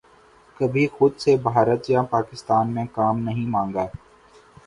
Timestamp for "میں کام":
2.73-3.19